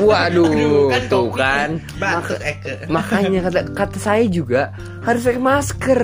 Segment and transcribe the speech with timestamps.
[0.00, 1.68] Waduh, kan tuh kan.
[2.00, 2.40] Maka-
[2.88, 4.72] makanya kata kata saya juga
[5.04, 6.02] harus pakai masker.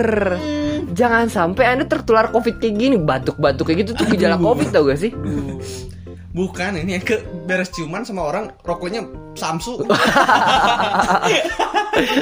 [0.93, 5.01] Jangan sampai Anda tertular Covid kayak gini, batuk-batuk kayak gitu tuh gejala Covid tau gak
[5.01, 5.13] sih?
[5.13, 5.59] Aduh.
[6.37, 9.01] Bukan ini Eke beres ciuman sama orang rokoknya
[9.33, 9.81] Samsu.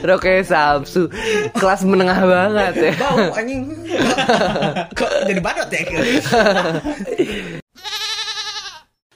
[0.06, 1.11] Roknya Samsu,
[1.50, 2.92] kelas menengah banget ya.
[2.95, 3.74] Bau anjing.
[4.98, 5.82] Kok jadi badut ya?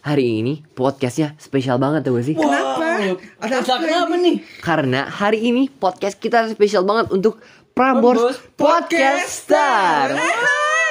[0.09, 2.32] Hari ini podcastnya spesial banget tau gak sih?
[2.32, 3.12] Kenapa?
[3.45, 4.41] Ada apa apa nih?
[4.64, 7.45] Karena hari ini podcast kita spesial banget untuk
[7.77, 10.16] Prambors Prambors Podcaster.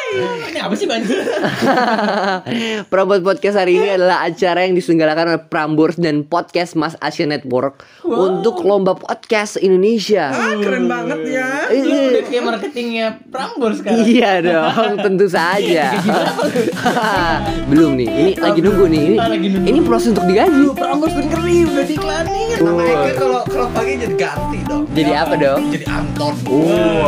[0.08, 1.12] Ini apa sih Banci?
[2.92, 7.84] Prambors Podcast hari ini adalah acara yang diselenggarakan oleh Prambors dan Podcast Mas Asia Network
[8.02, 10.32] untuk lomba podcast Indonesia.
[10.32, 11.48] Ah, keren banget ya.
[11.68, 12.00] Lu Iya.
[12.08, 14.08] udah kayak marketingnya Prambors sekarang.
[14.08, 15.86] Iya dong, tentu saja.
[17.70, 19.20] Belum nih, ini lagi nunggu nih.
[19.20, 20.72] Ini, ini proses untuk digaji.
[20.72, 22.48] Prambors dengerin udah diiklanin.
[22.58, 24.88] Nama Eke kalau kalau pagi jadi ganti dong.
[24.96, 25.62] Jadi apa dong?
[25.70, 26.34] Jadi Anton.
[26.48, 27.06] Wow.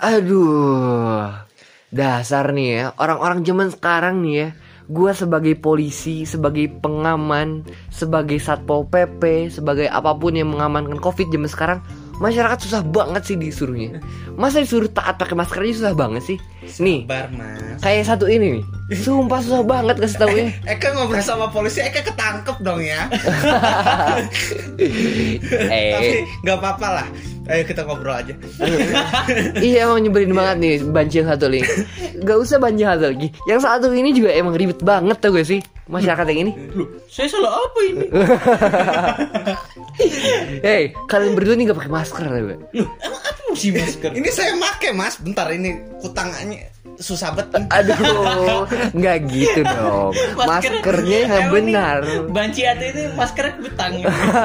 [0.00, 1.28] Aduh,
[1.90, 4.48] dasar nih ya orang-orang zaman sekarang nih ya.
[4.90, 7.62] Gua sebagai polisi, sebagai pengaman,
[7.94, 11.78] sebagai satpol pp, sebagai apa pun yang mengamankan covid zaman sekarang,
[12.20, 13.98] masyarakat susah banget sih disuruhnya.
[14.36, 16.38] Masa disuruh taat pakai masker aja susah banget sih.
[16.78, 17.80] Nih, Bar mas.
[17.80, 18.64] kayak satu ini nih,
[19.00, 20.52] sumpah susah banget kasih tau ya.
[20.76, 23.08] Eka ngobrol sama polisi, Eka ketangkep dong ya.
[25.96, 27.08] Tapi eh, nggak apa-apa lah.
[27.50, 28.34] Ayo kita ngobrol aja.
[29.66, 31.66] iya emang nyebelin banget nih banci yang satu lagi.
[32.22, 33.28] Gak usah banci yang satu lagi.
[33.48, 35.58] Yang satu ini juga emang ribet banget tau gak sih
[35.90, 36.52] masyarakat yang ini.
[36.78, 38.06] Loh, saya salah apa ini?
[40.60, 44.10] Hei, kalian berdua nih gak pakai masker ya, emang apa mesti masker?
[44.16, 46.70] Ini saya make mas, bentar ini kutangannya
[47.00, 47.64] susah banget.
[47.72, 50.12] Aduh, nggak gitu dong.
[50.36, 52.00] Maskernya yang benar.
[52.28, 53.92] Banci ate itu maskernya kutang.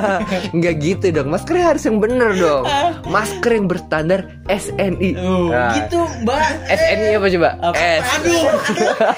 [0.58, 1.28] Nggak gitu dong.
[1.36, 2.64] Maskernya harus yang benar dong.
[3.12, 5.10] Masker yang berstandar SNI.
[5.20, 6.44] Oh, Nah, gitu, Mbak.
[6.72, 7.50] SNI apa coba?
[7.60, 7.76] Apa?
[7.76, 8.06] S.
[8.20, 8.46] Aduh,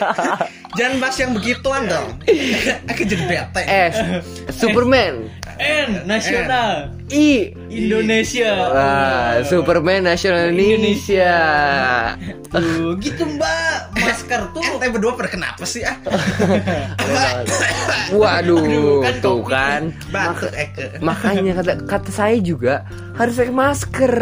[0.78, 2.07] jangan bahas yang begituan dong.
[2.89, 3.62] Eka jadi bete.
[3.66, 3.95] S.
[4.57, 5.29] Superman.
[5.57, 7.56] N nasional I.
[7.72, 8.51] Indonesia.
[8.68, 11.35] Wah, Superman nasional Indonesia.
[12.51, 13.78] Tuh, gitu, Mbak.
[13.97, 15.95] Masker tuh Ente berdua pada kenapa sih ah?
[18.16, 19.81] Waduh, Aduh, kan tuh kan.
[20.12, 21.00] Batuk Eke.
[21.03, 24.16] Makanya kata kata saya juga harus pakai masker.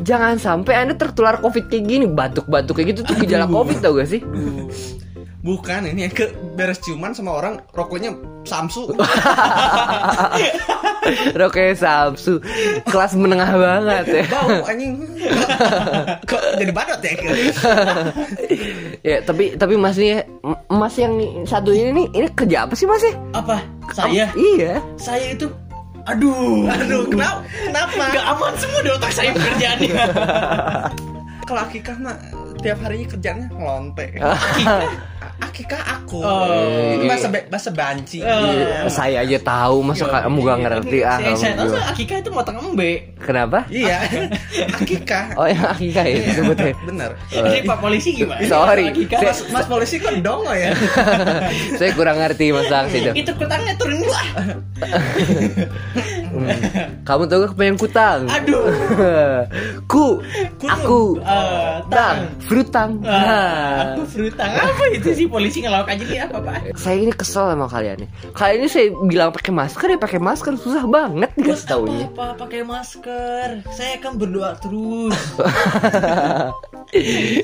[0.00, 4.08] Jangan sampai Anda tertular Covid kayak gini, batuk-batuk kayak gitu tuh gejala Covid tau gak
[4.08, 4.20] sih?
[5.40, 8.12] Bukan ini Eke beres ciuman sama orang rokoknya
[8.44, 8.92] Samsu.
[11.32, 12.38] Roknya Samsu,
[12.84, 14.24] kelas menengah banget ya.
[14.28, 15.00] Bau anjing.
[16.28, 17.12] Kok jadi badut ya
[19.00, 20.20] ya, tapi tapi Mas nih,
[20.68, 21.16] Mas yang
[21.48, 23.12] satu ini nih, ini kerja apa sih Mas ya?
[23.32, 23.56] apa?
[23.96, 24.28] Saya?
[24.36, 24.84] Iya.
[25.00, 25.48] Saya itu
[26.08, 27.44] Aduh, Aduh, kenapa?
[27.44, 28.04] Kenapa?
[28.08, 29.94] Gak aman semua di otak saya pekerjaannya.
[31.44, 32.16] Kalau Akikah mah
[32.60, 34.06] tiap harinya kerjanya ngelonte.
[35.40, 36.20] Akikah aku.
[36.20, 37.00] Oh.
[37.08, 38.20] Bahasa be- bahasa banci.
[38.20, 41.16] Eh, Saya aja tahu, masa kamu gak ngerti ah?
[41.32, 41.72] Saya, tahu.
[41.80, 43.16] Akika itu motong embe.
[43.16, 43.64] Kenapa?
[43.72, 44.04] Iya.
[44.80, 45.32] Akikah.
[45.40, 46.72] Oh yang akikah ya disebutnya.
[46.84, 47.10] Bener.
[47.32, 48.40] Ini Pak polisi gimana?
[48.44, 48.92] Sorry.
[48.92, 50.76] Akika, Mas, mas polisi kan dongo ya.
[51.80, 53.10] Saya kurang ngerti masalah situ.
[53.16, 54.20] itu kutangnya turun dua.
[56.30, 56.46] Hmm.
[57.08, 58.20] Kamu tahu gak yang kutang?
[58.24, 58.62] Aduh.
[59.90, 60.22] Ku,
[60.56, 62.90] Ku aku, Eh, tang, frutang.
[63.02, 63.50] Ah, Nah,
[63.90, 66.58] aku frutang apa itu sih polisi ngelawak aja nih apa pak?
[66.74, 68.08] saya ini kesel sama kalian nih.
[68.30, 72.06] Kalian ini saya bilang pakai masker ya pakai masker susah banget dikasih taunya.
[72.08, 73.48] apa pakai masker?
[73.68, 75.18] Saya kan berdoa terus.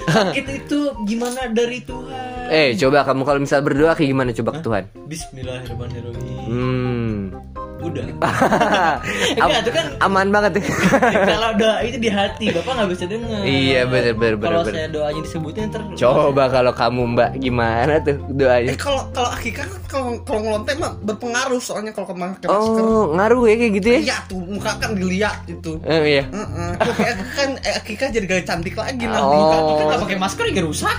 [0.06, 2.46] Sakit itu gimana dari Tuhan?
[2.46, 4.84] eh, coba kamu kalau misal berdoa kayak gimana coba ke Tuhan?
[5.04, 6.46] Bismillahirrahmanirrahim.
[6.46, 7.18] Hmm.
[7.76, 8.04] Udah.
[8.24, 10.62] Am- Enggak, itu kan aman banget ya.
[11.36, 13.40] kalau doa itu di hati, bapak nggak bisa dengar.
[13.44, 15.80] Iya, bener, bener, Kalau saya doanya disebutin ter.
[15.96, 18.72] Coba kalau kamu Mbak gimana tuh doanya?
[18.72, 22.48] Eh kalau kalau Akikah kan kalau kalau ngelonte mah berpengaruh soalnya kalau pakai masker.
[22.48, 24.00] Oh, ngaruh ya kayak gitu ya?
[24.12, 25.72] Iya tuh muka kan dilihat itu.
[25.76, 26.24] Oh iya.
[26.26, 26.70] Heeh.
[26.80, 29.36] Tuh, kayak kan eh, Akikah jadi gak cantik lagi nanti.
[29.36, 29.76] Oh.
[29.76, 30.96] Kan nggak pakai masker ya rusak.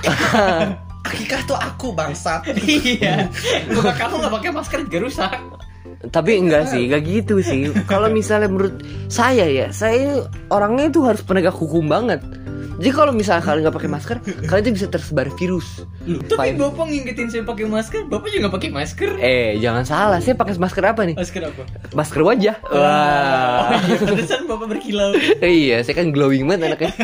[1.08, 2.44] Akikah tuh aku bangsat.
[2.68, 3.32] iya.
[3.72, 5.32] Muka kamu nggak pakai masker juga rusak.
[5.98, 7.74] Tapi enggak sih, enggak gitu sih.
[7.90, 12.22] Kalau misalnya menurut saya ya, saya orangnya itu harus penegak hukum banget.
[12.78, 15.82] Jadi kalau misalnya kalian nggak pakai masker, kalian tuh bisa tersebar virus.
[16.06, 16.62] Loh, tapi Fine.
[16.62, 19.10] bapak ngingetin saya pakai masker, bapak juga pakai masker.
[19.18, 20.22] Eh, jangan salah.
[20.22, 21.18] Saya pakai masker apa nih?
[21.18, 21.62] Masker apa?
[21.92, 22.56] Masker wajah.
[22.64, 23.74] Oh Wah.
[23.82, 25.10] iya, pantesan bapak berkilau.
[25.42, 26.92] iya, saya kan glowing banget anaknya.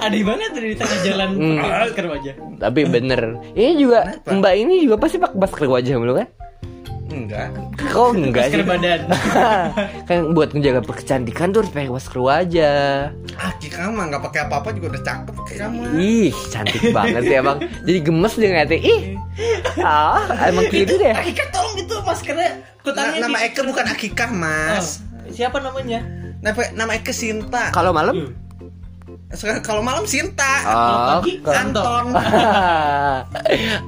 [0.00, 1.56] Aneh banget di tengah jalan Hmm.
[1.58, 2.34] pakai masker wajah.
[2.60, 3.20] Tapi bener.
[3.54, 6.28] Ini juga Mbak ini juga pasti pakai masker wajah dulu kan?
[7.14, 7.48] Enggak.
[7.78, 8.66] Kok enggak Masker sih?
[8.66, 9.00] badan.
[10.08, 13.14] kan buat menjaga kecantikan tuh harus pakai masker wajah.
[13.38, 15.34] Akika mah nggak pakai apa-apa juga udah cakep
[15.70, 15.90] mah.
[15.94, 17.58] Ih, cantik banget ya bang.
[17.86, 18.80] Jadi gemes dia ngeliatnya.
[18.80, 19.02] Ih,
[19.78, 21.14] ah, emang gitu deh.
[21.14, 22.50] Akika tolong itu maskernya
[22.82, 25.00] kutangnya nama di- Eke bukan Akika mas.
[25.00, 26.02] Oh, siapa namanya?
[26.42, 27.72] Nama, nama Eke Sinta.
[27.72, 28.34] Kalau malam?
[29.60, 30.54] Kalau malam Sinta.
[30.64, 32.04] Oh, pagi, Anton.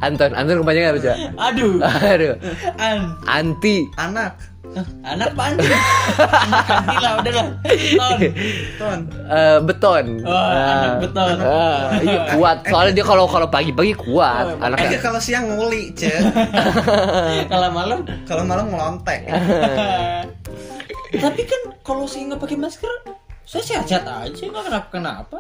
[0.03, 1.17] Anton, Anton kepanjangan apa coba?
[1.51, 1.73] Aduh.
[1.83, 2.33] Aduh,
[2.77, 2.99] An.
[3.27, 3.87] anti.
[3.97, 4.35] Anak.
[5.09, 5.73] Anak apa anjing?
[5.73, 7.47] Ganti lah, udah lah.
[7.97, 8.19] Ton.
[8.77, 8.99] Ton.
[9.09, 10.05] Eh, beton.
[10.21, 11.37] Oh, anak beton.
[11.41, 12.57] Ah, iya kuat.
[12.69, 14.45] Soalnya dia kalau kalau pagi-pagi kuat.
[14.53, 15.01] Oh, Anaknya.
[15.01, 16.13] kalau siang nguli, ce.
[17.53, 19.25] Kalau malam kalau malam ngelontek.
[21.25, 22.93] Tapi kan kalau saya nggak pakai masker,
[23.47, 25.37] saya sehat-sehat aja nggak kenapa kenapa.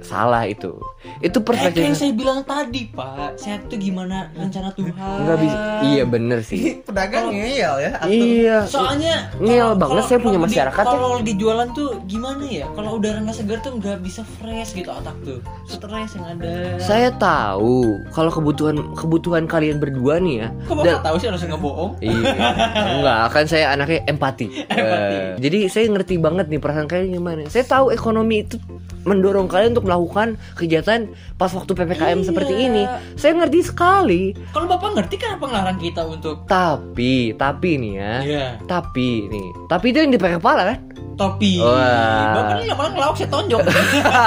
[0.00, 0.72] Salah itu.
[1.18, 1.92] Itu Eh, kayak yang perspektif.
[1.94, 3.36] saya bilang tadi, Pak.
[3.36, 4.96] Sehat tuh gimana rencana Tuhan?
[4.96, 5.56] Enggak bisa.
[5.84, 6.60] Iya bener sih.
[6.88, 7.90] Pedagang ngeyel ya.
[7.94, 8.08] atur.
[8.08, 8.58] Iya.
[8.64, 10.88] Soalnya Ngeyel banget saya punya di- masyarakat ya.
[10.88, 12.64] Kalau lagi jualan tuh gimana ya?
[12.70, 15.38] Kalau udara nggak segar tuh nggak bisa fresh gitu otak tuh.
[15.66, 16.80] Stres yang ada.
[16.80, 20.48] Saya tahu kalau kebutuhan kebutuhan kalian berdua nih ya.
[20.64, 21.92] Kok bapak dan- tahu sih harusnya nggak bohong?
[22.00, 22.32] Iya,
[22.96, 24.46] enggak kan saya anaknya empati.
[24.66, 27.42] Eh, jadi saya ngerti banget nih perasaan kalian gimana.
[27.46, 28.56] Saya tahu ekonomi itu
[29.00, 32.26] mendorong kalian untuk melakukan kegiatan pas waktu ppkm Iya.
[32.26, 32.84] seperti ini.
[33.16, 34.36] Saya ngerti sekali.
[34.52, 38.12] Kalau bapak ngerti kenapa ngelarang kita untuk Tapi, tapi nih ya.
[38.20, 38.46] Iya.
[38.62, 40.78] Tapi nih, tapi itu yang dipakai kepala kan?
[41.20, 41.60] topi?
[41.60, 42.32] Wah.
[42.32, 43.60] Bapak ini lama ngelawak saya tonjok.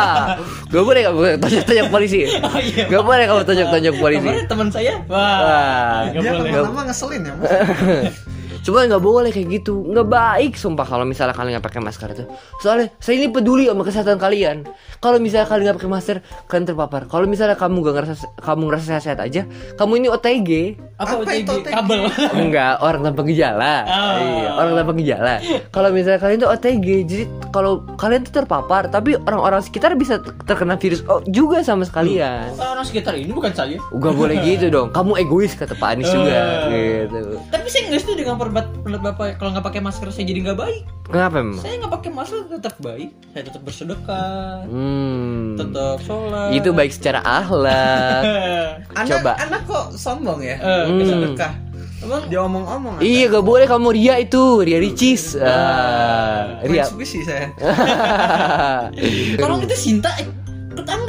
[0.74, 2.20] Gak boleh gak boleh tonjok-tonjok polisi.
[2.46, 2.86] oh iya.
[2.86, 4.30] Gak boleh kamu tonjok-tonjok polisi.
[4.46, 5.18] Teman saya, Wah.
[5.18, 6.52] wah, nggak Dia boleh.
[6.54, 7.50] lama-lama ngeselin ya, Mas.
[8.64, 12.24] Cuma nggak boleh kayak gitu, nggak baik sumpah kalau misalnya kalian nggak pakai masker itu.
[12.58, 14.64] Soalnya saya ini peduli sama kesehatan kalian.
[14.98, 16.18] Kalau misalnya kalian nggak pakai masker,
[16.48, 17.02] kalian terpapar.
[17.06, 19.42] Kalau misalnya kamu nggak ngerasa kamu ngerasa sehat-sehat aja,
[19.76, 20.50] kamu ini OTG.
[20.96, 21.38] Apa, Apa OTG?
[21.38, 21.74] itu OTG?
[21.76, 22.00] Kabel.
[22.40, 23.76] Enggak, orang tanpa gejala.
[23.84, 24.16] Oh.
[24.16, 25.34] Iya, orang tanpa gejala.
[25.70, 30.80] Kalau misalnya kalian tuh OTG, jadi kalau kalian tuh terpapar, tapi orang-orang sekitar bisa terkena
[30.80, 32.56] virus oh, juga sama sekalian.
[32.56, 33.76] Orang sekitar ini bukan saya.
[33.76, 34.88] Gak boleh gitu dong.
[34.90, 36.32] Kamu egois kata Pak Anies juga
[36.72, 37.06] Eh.
[37.06, 37.44] gitu.
[37.52, 40.60] Tapi saya nggak setuju dengan pendapat pendapat bapak kalau nggak pakai masker saya jadi nggak
[40.60, 40.82] baik.
[41.04, 41.58] Kenapa emang?
[41.58, 43.10] Saya nggak pakai masker tetap baik.
[43.34, 45.58] Saya tetap bersedekah, Hmm.
[45.58, 46.50] tetap sholat.
[46.54, 48.22] Itu baik secara akhlak.
[48.94, 49.32] Anak, Coba.
[49.42, 50.56] anak kok sombong ya?
[50.56, 51.02] Eh, Hmm.
[51.02, 51.54] Sedekah.
[51.98, 53.00] Emang Dia omong-omong.
[53.00, 57.48] iya gak boleh kamu ria itu Ria ricis ah, Ria Mitsubishi saya.
[59.40, 60.28] Tolong itu Sinta eh,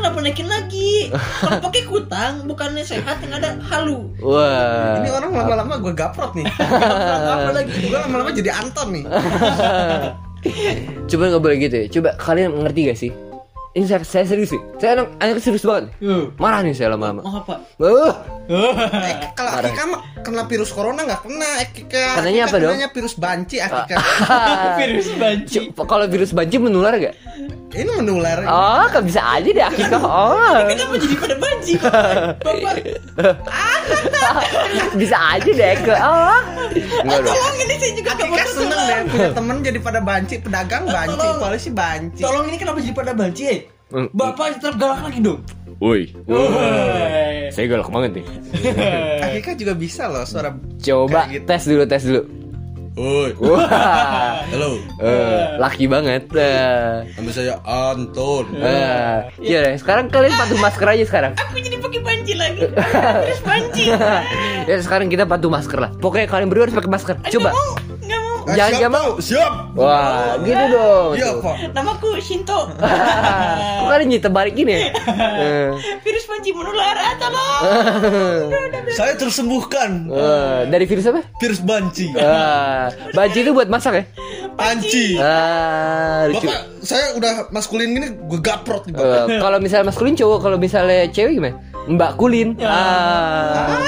[0.04, 1.08] kenapa naikin lagi?
[1.40, 4.12] Kalau pakai kutang bukannya sehat yang ada halu.
[4.20, 6.44] Wah Ini orang lama-lama gue gaprot nih.
[7.40, 7.88] Apa lagi?
[7.88, 9.04] gue lama-lama jadi Anton nih.
[11.08, 13.08] Coba gak boleh gitu ya Coba kalian ngerti gak sih
[13.72, 16.36] Ini saya, saya serius sih Saya anak, anak serius banget Yuh.
[16.36, 17.64] Marah nih saya lama-lama Mau apa?
[17.80, 18.12] uh,
[19.08, 22.20] Eh, kalau Akika mah kena virus corona nggak kena Akika.
[22.20, 22.72] Kenanya Akika apa dong?
[22.76, 23.96] Kenanya virus banci Akika.
[24.76, 25.56] Virus banci.
[25.72, 27.16] Kalau virus banci menular gak?
[27.74, 28.38] Ini menular.
[28.46, 31.72] Oh kan bisa aja deh Akika Oh Kenapa jadi pada banci?
[31.82, 32.74] Bapak,
[34.94, 36.38] Bisa aja deh ke Oh
[37.02, 40.84] Enggak dong tolong ini saya juga Akika seneng deh punya temen jadi pada banci, pedagang
[40.86, 41.38] banci, Tolong.
[41.38, 42.22] polisi banci.
[42.22, 43.42] Tolong ini kenapa jadi pada banci?
[43.44, 43.58] Eh?
[43.90, 44.08] Hmm.
[44.10, 45.40] Bapak tetap galak lagi dong.
[45.78, 46.10] Woi.
[47.50, 48.26] Saya galak banget nih
[49.26, 51.44] Akika juga bisa loh suara Coba gitu.
[51.44, 52.20] tes dulu tes dulu
[52.94, 54.78] Oi, Wah halo.
[55.02, 56.30] Eh, laki banget.
[56.30, 58.46] Eh, Nama saya Anton.
[58.54, 59.26] eh.
[59.42, 61.32] Iya deh, sekarang kalian patuh masker aja sekarang.
[61.34, 62.70] Aku jadi pakai banci lagi.
[63.26, 63.90] Virus banci.
[64.70, 65.90] ya sekarang kita patuh masker lah.
[65.98, 67.14] Pokoknya kalian berdua harus pakai masker.
[67.34, 67.50] Coba.
[67.98, 69.10] Nggak mau, Jangan siap, mau.
[69.18, 69.52] Siap.
[69.74, 71.10] Wah, gitu dong.
[71.18, 71.28] Iya.
[71.42, 71.56] Pak.
[71.74, 72.58] Namaku Shinto.
[73.82, 74.70] Kok kalian nyita balik ini?
[74.70, 74.80] ya?
[75.34, 75.70] Eh.
[76.34, 76.96] Banci menular.
[76.98, 77.62] Ah, tolong.
[78.98, 81.22] Saya tersembuhkan Eh, dari virus apa?
[81.38, 82.10] virus banci.
[82.10, 84.04] Eh, banci itu buat masak ya?
[84.52, 85.14] Panci.
[85.14, 86.42] Ah, lucu.
[86.42, 89.26] Bapak, saya udah maskulin gini, gue gaprot nih, Bapak.
[89.30, 91.56] Eh, kalau misalnya maskulin cowok, kalau misalnya cewek gimana?
[91.86, 92.58] Mbak Kulin.
[92.58, 93.78] Ah.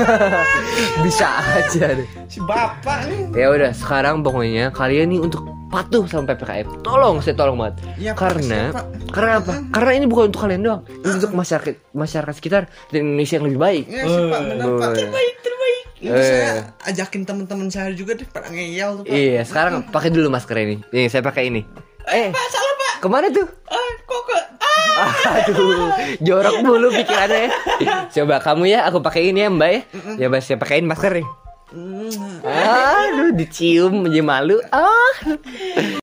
[1.04, 2.08] Bisa aja deh.
[2.28, 3.40] Si Bapak nih.
[3.40, 6.66] Ya udah, sekarang pokoknya kalian nih untuk patuh sama PPKM.
[6.82, 7.74] Tolong, saya tolong banget.
[7.96, 8.84] Iya, Pak, karena siap, Pak.
[9.10, 9.52] karena apa?
[9.70, 10.82] Karena ini bukan untuk kalian doang.
[10.84, 13.84] Ini untuk masyarakat masyarakat sekitar dan Indonesia yang lebih baik.
[13.86, 14.90] Iya sih, Pak, benar, Pak.
[14.92, 15.82] Eh, Baik, terbaik.
[16.00, 16.24] Ini Eh.
[16.24, 16.50] saya
[16.86, 19.14] ajakin teman-teman saya juga deh pada ngeyel tuh, Pak.
[19.14, 20.76] Iya, sekarang pakai dulu masker ini.
[20.90, 21.62] Nih, saya pakai ini.
[22.10, 22.68] Eh, Pak, salah
[23.00, 23.48] Ke mana tuh?
[23.64, 25.08] Ah, kok ke ah.
[25.40, 25.88] Aduh,
[26.20, 27.48] jorok mulu pikirannya.
[28.14, 29.80] Coba kamu ya, aku pakein ya Mbak ya.
[30.20, 31.26] Ya Mbak, saya pakein masker nih.
[31.70, 34.58] Aduh, dicium aja malu.
[34.74, 35.14] Ah.